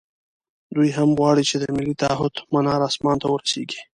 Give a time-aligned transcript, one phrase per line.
[0.75, 3.79] دوی هم غواړي چې د ملي تعهُد منار اسمان ته ورسېږي.